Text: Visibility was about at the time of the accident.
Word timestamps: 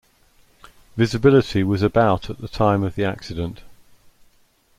Visibility 0.97 1.61
was 1.61 1.83
about 1.83 2.27
at 2.31 2.39
the 2.41 2.47
time 2.47 2.81
of 2.83 2.95
the 2.95 3.05
accident. 3.05 3.61